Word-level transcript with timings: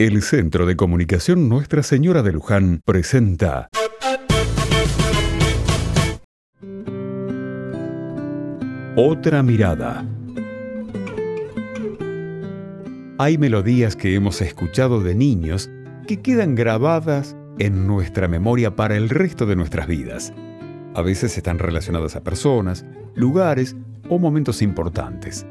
El 0.00 0.22
Centro 0.22 0.64
de 0.64 0.76
Comunicación 0.76 1.48
Nuestra 1.48 1.82
Señora 1.82 2.22
de 2.22 2.30
Luján 2.32 2.82
presenta 2.84 3.68
Otra 8.94 9.42
mirada. 9.42 10.06
Hay 13.18 13.38
melodías 13.38 13.96
que 13.96 14.14
hemos 14.14 14.40
escuchado 14.40 15.02
de 15.02 15.16
niños 15.16 15.68
que 16.06 16.22
quedan 16.22 16.54
grabadas 16.54 17.36
en 17.58 17.88
nuestra 17.88 18.28
memoria 18.28 18.76
para 18.76 18.96
el 18.96 19.08
resto 19.08 19.46
de 19.46 19.56
nuestras 19.56 19.88
vidas. 19.88 20.32
A 20.94 21.02
veces 21.02 21.36
están 21.36 21.58
relacionadas 21.58 22.14
a 22.14 22.22
personas, 22.22 22.86
lugares 23.16 23.74
o 24.08 24.20
momentos 24.20 24.62
importantes. 24.62 25.44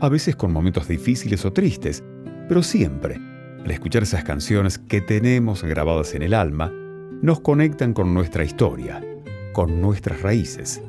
A 0.00 0.08
veces 0.08 0.34
con 0.34 0.50
momentos 0.50 0.88
difíciles 0.88 1.44
o 1.44 1.52
tristes, 1.52 2.02
pero 2.48 2.62
siempre 2.62 3.35
al 3.66 3.72
escuchar 3.72 4.04
esas 4.04 4.22
canciones 4.22 4.78
que 4.78 5.00
tenemos 5.00 5.64
grabadas 5.64 6.14
en 6.14 6.22
el 6.22 6.34
alma, 6.34 6.72
nos 7.20 7.40
conectan 7.40 7.94
con 7.94 8.14
nuestra 8.14 8.44
historia, 8.44 9.04
con 9.52 9.80
nuestras 9.80 10.22
raíces. 10.22 10.80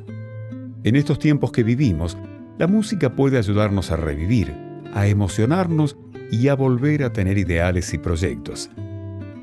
En 0.84 0.94
estos 0.94 1.18
tiempos 1.18 1.50
que 1.50 1.64
vivimos, 1.64 2.16
la 2.56 2.68
música 2.68 3.16
puede 3.16 3.36
ayudarnos 3.36 3.90
a 3.90 3.96
revivir, 3.96 4.54
a 4.94 5.08
emocionarnos 5.08 5.96
y 6.30 6.46
a 6.46 6.54
volver 6.54 7.02
a 7.02 7.12
tener 7.12 7.36
ideales 7.36 7.92
y 7.94 7.98
proyectos. 7.98 8.70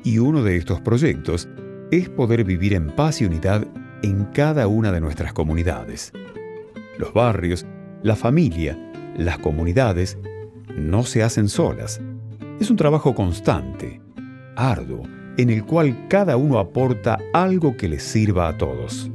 Y 0.02 0.16
uno 0.16 0.42
de 0.42 0.56
estos 0.56 0.80
proyectos 0.80 1.46
es 1.90 2.08
poder 2.08 2.42
vivir 2.42 2.72
en 2.72 2.86
paz 2.86 3.20
y 3.20 3.26
unidad 3.26 3.66
en 4.02 4.24
cada 4.32 4.66
una 4.66 4.92
de 4.92 5.02
nuestras 5.02 5.34
comunidades. 5.34 6.10
Los 6.96 7.12
barrios, 7.12 7.66
la 8.02 8.16
familia, 8.16 8.78
las 9.14 9.36
comunidades 9.40 10.16
no 10.74 11.02
se 11.02 11.22
hacen 11.22 11.50
solas 11.50 12.00
es 12.60 12.70
un 12.70 12.76
trabajo 12.76 13.14
constante, 13.14 14.00
arduo, 14.56 15.02
en 15.36 15.50
el 15.50 15.64
cual 15.64 16.06
cada 16.08 16.36
uno 16.36 16.58
aporta 16.58 17.18
algo 17.32 17.76
que 17.76 17.88
les 17.88 18.02
sirva 18.02 18.48
a 18.48 18.56
todos. 18.56 19.10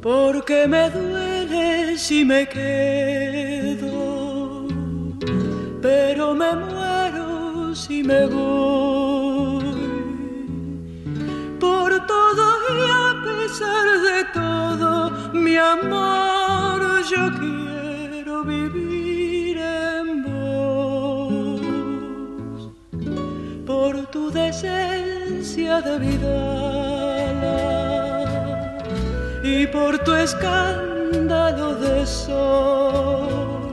Porque 0.00 0.66
me 0.68 0.88
duele 0.90 1.98
si 1.98 2.24
me 2.24 2.48
quedo, 2.48 3.88
pero 5.82 6.34
me 6.34 6.54
muero 6.54 7.74
si 7.74 8.02
me 8.04 8.26
voy 8.26 8.87
yo 17.18 17.26
quiero 17.40 18.44
vivir 18.44 19.56
en 19.58 20.06
vos. 20.26 21.60
Por 23.66 23.92
tu 24.12 24.30
decencia 24.30 25.74
de 25.86 25.94
vida 26.06 26.38
y 29.42 29.66
por 29.66 29.92
tu 30.04 30.12
escándalo 30.14 31.74
de 31.84 32.06
sol. 32.06 33.68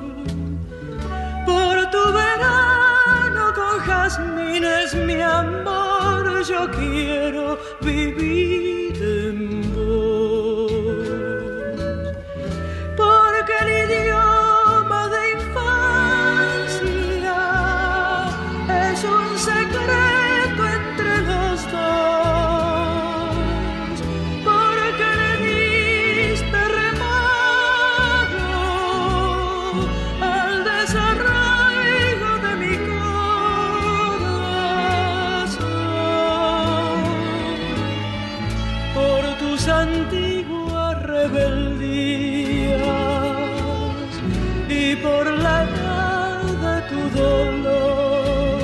Por 1.51 1.75
tu 1.93 2.03
verano 2.21 3.43
con 3.59 3.75
jazmines, 3.87 4.89
mi 5.07 5.21
amor, 5.21 6.23
yo 6.51 6.61
quiero 6.71 7.57
vivir 7.81 8.84
por 45.01 45.25
la 45.45 45.65
de 46.63 46.75
tu 46.89 47.01
dolor, 47.17 48.59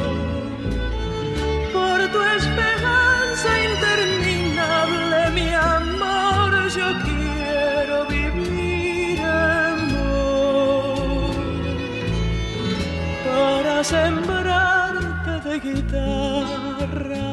por 1.73 1.99
tu 2.13 2.21
esperanza 2.37 3.49
interminable, 3.71 5.19
mi 5.37 5.49
amor, 5.53 6.51
yo 6.77 6.87
quiero 7.07 8.05
vivir 8.07 9.19
vos. 9.91 11.35
Para 13.25 13.83
sembrarte 13.83 15.33
de 15.49 15.55
guitarra 15.59 17.31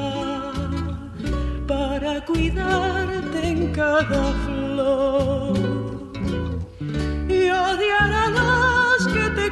para 1.66 2.24
cuidarte 2.24 3.46
en 3.46 3.72
cada 3.72 4.32
flor 4.44 5.77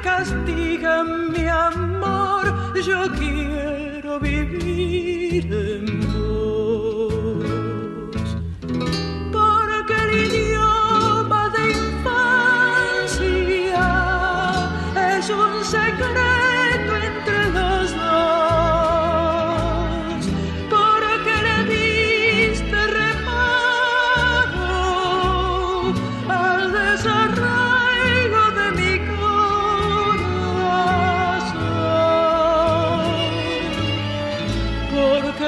castiga 0.07 0.95
mi 1.03 1.45
amor, 1.49 2.45
yo 2.89 2.99
quiero 3.19 4.21
vivir 4.21 5.45
en 5.53 5.85
vos. 6.07 7.45
Porque 9.37 9.95
el 10.05 10.13
idioma 10.27 11.43
de 11.55 11.63
infancia 11.87 13.19
es 15.17 15.25
un 15.45 15.55
secreto 15.77 16.93
entre 17.11 17.41
los 17.57 17.87
dos. 18.05 19.11
Porque 20.75 21.35
le 21.47 21.59
diste 21.73 22.81
reparo 23.01 23.67
al 26.29 26.63
desarrollo. 26.81 27.26